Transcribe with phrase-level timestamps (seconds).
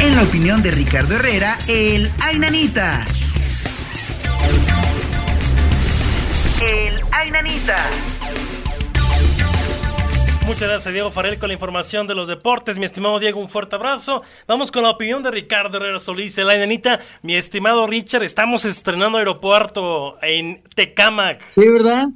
[0.00, 3.04] en la opinión de Ricardo Herrera, el Ainanita.
[6.62, 7.76] El Ainanita.
[10.46, 12.78] Muchas gracias, Diego Farel, con la información de los deportes.
[12.78, 14.22] Mi estimado Diego, un fuerte abrazo.
[14.46, 17.00] Vamos con la opinión de Ricardo Herrera Solís, el Ainanita.
[17.22, 21.44] Mi estimado Richard, estamos estrenando aeropuerto en Tecámac.
[21.48, 22.08] Sí, ¿verdad?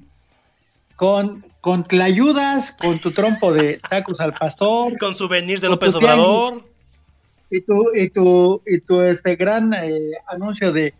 [0.96, 4.96] Con, con ayudas, con tu trompo de tacos al pastor.
[4.98, 6.71] Con souvenirs de López Obrador.
[7.54, 10.94] Y tu, y tu, y tu este gran eh, anuncio de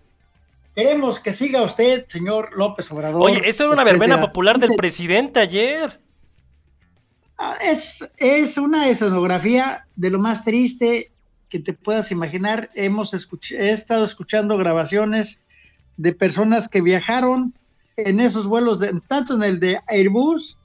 [0.77, 3.23] queremos que siga usted, señor López Obrador.
[3.23, 5.98] Oye, esa era una verbena popular del presidente ayer.
[7.38, 11.10] Ah, es, es una escenografía de lo más triste
[11.48, 12.69] que te puedas imaginar.
[12.74, 13.15] Hemos
[13.51, 15.41] he estado escuchando grabaciones
[15.96, 17.55] de personas que viajaron
[17.96, 20.59] en esos vuelos, de, tanto en el de Airbus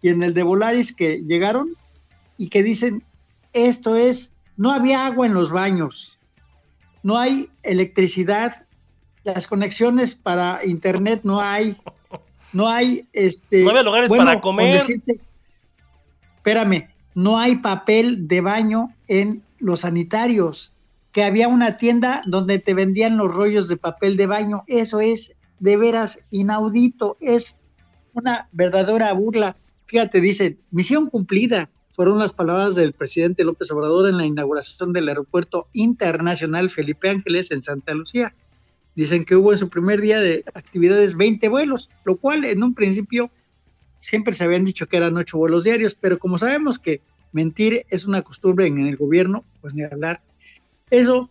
[0.00, 1.74] y en el de Volaris que llegaron
[2.38, 3.02] y que dicen,
[3.52, 6.18] esto es, no había agua en los baños,
[7.02, 8.66] no hay electricidad,
[9.24, 11.76] las conexiones para internet no hay,
[12.52, 13.62] no hay, este...
[13.62, 14.82] No había lugares para comer
[16.44, 20.72] espérame, no hay papel de baño en los sanitarios,
[21.10, 24.62] que había una tienda donde te vendían los rollos de papel de baño.
[24.66, 27.56] Eso es de veras inaudito, es
[28.12, 29.56] una verdadera burla.
[29.86, 31.70] Fíjate, dice, misión cumplida.
[31.94, 37.52] Fueron las palabras del presidente López Obrador en la inauguración del Aeropuerto Internacional Felipe Ángeles
[37.52, 38.34] en Santa Lucía.
[38.96, 42.74] Dicen que hubo en su primer día de actividades 20 vuelos, lo cual en un
[42.74, 43.30] principio
[44.00, 47.00] siempre se habían dicho que eran ocho vuelos diarios, pero como sabemos que
[47.30, 50.20] mentir es una costumbre en el gobierno, pues ni hablar.
[50.90, 51.30] Eso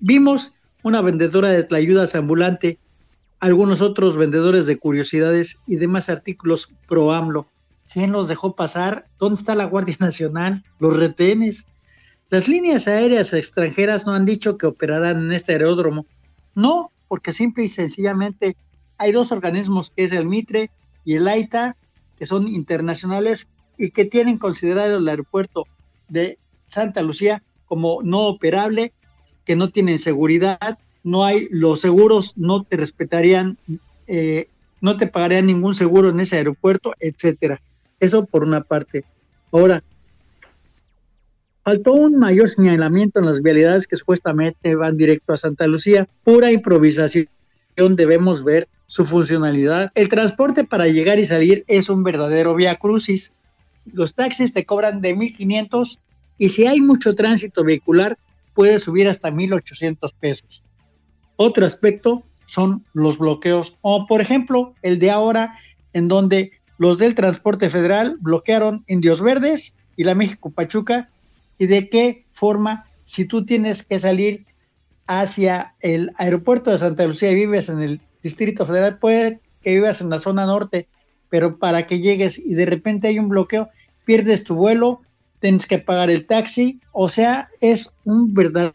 [0.00, 2.78] Vimos una vendedora de tlayudas ambulante,
[3.40, 7.46] algunos otros vendedores de curiosidades y demás artículos pro AMLO.
[7.92, 9.04] ¿Quién los dejó pasar?
[9.18, 10.64] ¿Dónde está la Guardia Nacional?
[10.78, 11.66] ¿Los retenes?
[12.30, 16.06] Las líneas aéreas extranjeras no han dicho que operarán en este aeródromo.
[16.54, 18.56] No, porque simple y sencillamente
[18.98, 20.70] hay dos organismos que es el MITRE
[21.04, 21.76] y el AITA,
[22.16, 25.66] que son internacionales y que tienen considerado el aeropuerto
[26.08, 28.92] de Santa Lucía como no operable,
[29.44, 33.58] que no tienen seguridad, no hay los seguros, no te respetarían,
[34.06, 34.48] eh,
[34.80, 37.60] no te pagarían ningún seguro en ese aeropuerto, etcétera.
[38.00, 39.04] Eso por una parte.
[39.50, 39.82] Ahora,
[41.64, 46.52] faltó un mayor señalamiento en las vialidades que supuestamente van directo a Santa Lucía, pura
[46.52, 47.26] improvisación
[47.76, 49.90] debemos ver su funcionalidad.
[49.94, 53.32] El transporte para llegar y salir es un verdadero vía crucis.
[53.92, 55.98] Los taxis te cobran de 1.500
[56.38, 58.18] y si hay mucho tránsito vehicular
[58.54, 60.62] puede subir hasta 1.800 pesos.
[61.36, 65.58] Otro aspecto son los bloqueos, o por ejemplo el de ahora
[65.92, 71.08] en donde los del transporte federal bloquearon Indios Verdes y la México Pachuca
[71.58, 74.46] y de qué forma si tú tienes que salir
[75.06, 80.00] hacia el aeropuerto de Santa Lucía y vives en el Distrito Federal, puede que vivas
[80.00, 80.88] en la zona norte,
[81.28, 83.68] pero para que llegues y de repente hay un bloqueo,
[84.04, 85.02] pierdes tu vuelo,
[85.40, 88.74] tienes que pagar el taxi, o sea, es un verdadero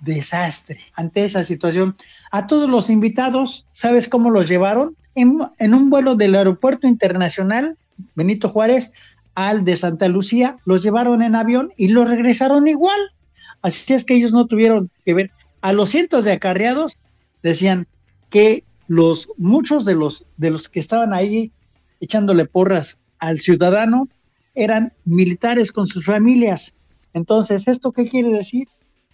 [0.00, 1.96] desastre ante esa situación.
[2.30, 4.96] A todos los invitados, ¿sabes cómo los llevaron?
[5.14, 7.78] En, en un vuelo del aeropuerto internacional
[8.14, 8.92] Benito Juárez
[9.38, 12.98] al de Santa Lucía, los llevaron en avión y los regresaron igual.
[13.62, 15.30] Así es que ellos no tuvieron que ver.
[15.60, 16.98] A los cientos de acarreados
[17.40, 17.86] decían
[18.30, 21.52] que los muchos de los de los que estaban ahí
[22.00, 24.08] echándole porras al ciudadano
[24.56, 26.74] eran militares con sus familias.
[27.12, 28.66] Entonces, ¿esto qué quiere decir?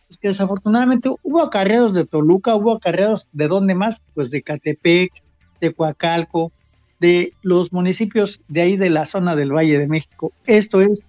[0.08, 5.12] Pues que desafortunadamente hubo acarreados de Toluca, hubo acarreados de dónde más, pues de Catepec,
[5.60, 6.50] de Coacalco,
[7.04, 10.32] de los municipios de ahí de la zona del Valle de México.
[10.46, 11.04] Esto es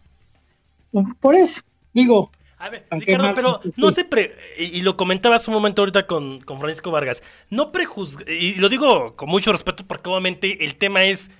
[1.21, 1.61] por eso,
[1.93, 6.05] digo, A ver, Ricardo, pero no se pre y, lo comentaba hace un momento ahorita
[6.05, 10.75] con, con Francisco Vargas, no prejuzga, y lo digo con mucho respeto porque obviamente el
[10.75, 11.31] tema es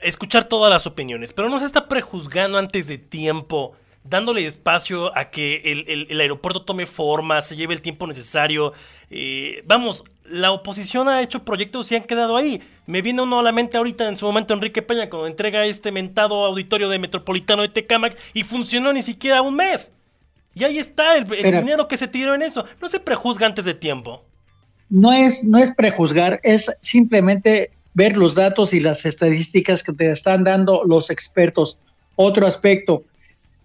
[0.00, 3.76] escuchar todas las opiniones, pero no se está prejuzgando antes de tiempo,
[4.08, 8.72] dándole espacio a que el, aeropuerto tome forma, se lleve el tiempo necesario.
[9.10, 12.60] Eh, vamos, la oposición ha hecho proyectos y han quedado ahí.
[12.86, 15.92] Me viene uno a la mente ahorita en su momento Enrique Peña cuando entrega este
[15.92, 19.92] mentado auditorio de Metropolitano de Tecamac y funcionó ni siquiera un mes.
[20.54, 22.64] Y ahí está el, dinero que se tiró en eso.
[22.80, 24.24] No se prejuzga antes de tiempo.
[24.88, 30.10] No es, no es prejuzgar, es simplemente ver los datos y las estadísticas que te
[30.10, 31.76] están dando los expertos.
[32.14, 33.02] Otro aspecto,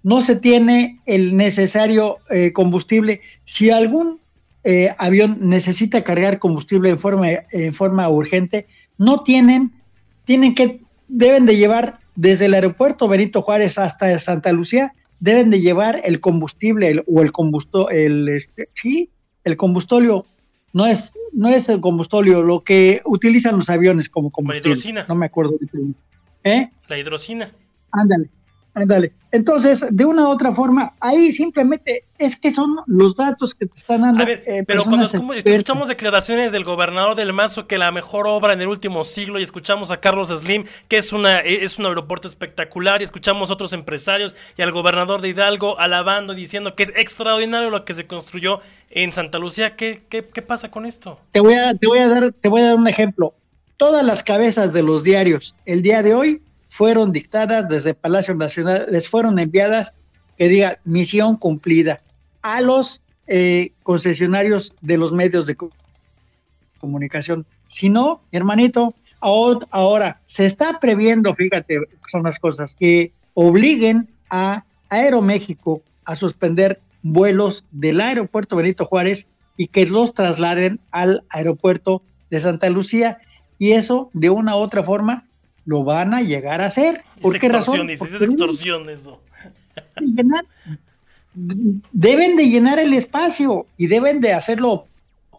[0.04, 3.22] no se tiene el necesario eh, combustible.
[3.46, 4.20] Si algún
[4.64, 8.68] eh, avión necesita cargar combustible en forma, en forma urgente,
[8.98, 9.72] no tienen,
[10.26, 15.62] tienen que, deben de llevar desde el aeropuerto Benito Juárez hasta Santa Lucía, deben de
[15.62, 19.10] llevar el combustible o el combusto, el, este, sí,
[19.44, 20.26] el combustóleo,
[20.74, 24.70] no es, no es el combustóleo, lo que utilizan los aviones como combustible.
[24.70, 25.06] La hidrocina.
[25.08, 25.54] No me acuerdo.
[26.44, 26.70] ¿Eh?
[26.88, 27.52] La hidrocina.
[27.92, 28.30] Ándale.
[28.74, 29.12] Ándale.
[29.34, 33.78] Entonces, de una u otra forma, ahí simplemente es que son los datos que te
[33.78, 34.24] están dando.
[34.24, 38.54] A ver, eh, pero cuando escuchamos declaraciones del gobernador del Mazo que la mejor obra
[38.54, 42.30] en el último siglo, y escuchamos a Carlos Slim, que es, una, es un aeropuerto
[42.30, 46.84] espectacular, y escuchamos a otros empresarios y al gobernador de Hidalgo alabando y diciendo que
[46.84, 51.20] es extraordinario lo que se construyó en Santa Lucía, ¿qué, qué, qué pasa con esto?
[51.32, 53.34] Te voy, a, te, voy a dar, te voy a dar un ejemplo.
[53.78, 56.42] Todas las cabezas de los diarios el día de hoy
[56.72, 59.94] fueron dictadas desde Palacio Nacional, les fueron enviadas
[60.38, 62.00] que diga misión cumplida
[62.42, 65.58] a los eh, concesionarios de los medios de
[66.80, 67.46] comunicación.
[67.68, 71.78] Si no, hermanito, ahora se está previendo, fíjate,
[72.10, 79.28] son las cosas, que obliguen a Aeroméxico a suspender vuelos del aeropuerto Benito Juárez
[79.58, 83.18] y que los trasladen al aeropuerto de Santa Lucía.
[83.60, 85.28] Y eso, de una u otra forma,
[85.66, 87.04] lo van a llegar a hacer.
[87.22, 87.90] ¿Por qué razón?
[87.90, 89.22] es extorsión eso.
[91.34, 94.88] Deben de llenar el espacio y deben de hacerlo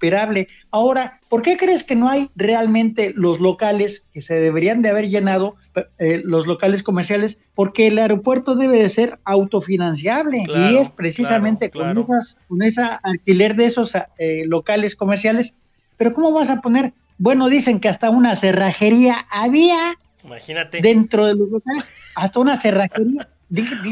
[0.02, 0.48] operable.
[0.72, 5.08] Ahora, ¿por qué crees que no hay realmente los locales que se deberían de haber
[5.08, 5.54] llenado,
[5.98, 7.40] eh, los locales comerciales?
[7.54, 13.54] Porque el aeropuerto debe de ser autofinanciable y es precisamente con esas, con esa alquiler
[13.54, 15.54] de esos eh, locales comerciales.
[15.96, 16.94] Pero ¿cómo vas a poner?
[17.18, 20.80] Bueno, dicen que hasta una cerrajería había Imagínate.
[20.80, 23.28] Dentro de los locales, hasta una cerrajería.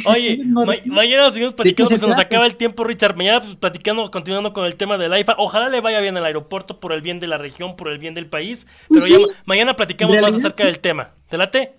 [0.06, 0.40] Oye,
[0.86, 3.14] mañana seguimos platicando, se, nos acaba el tiempo, Richard.
[3.14, 5.34] Mañana pues, platicando, continuando con el tema del IFA.
[5.36, 8.14] Ojalá le vaya bien al aeropuerto por el bien de la región, por el bien
[8.14, 8.66] del país.
[8.88, 11.10] Pero ya, mañana platicamos más acerca del tema.
[11.28, 11.74] ¿Te late?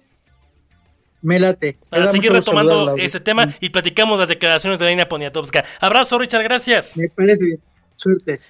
[1.24, 1.78] Me late.
[1.90, 5.64] Para seguir retomando ese tema y platicamos las declaraciones de la línea Poniatowska.
[5.80, 6.98] Abrazo, Richard, gracias.
[6.98, 7.60] Me parece bien.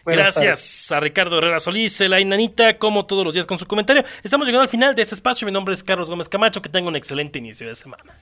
[0.06, 4.04] Gracias a Ricardo Herrera Solís, la inanita, como todos los días con su comentario.
[4.24, 5.46] Estamos llegando al final de este espacio.
[5.46, 6.62] Mi nombre es Carlos Gómez Camacho.
[6.62, 8.16] Que tenga un excelente inicio de semana.